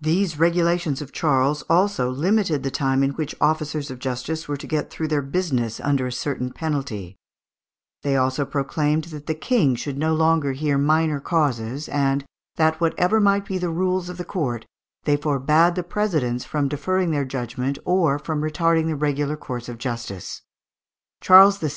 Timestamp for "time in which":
2.70-3.34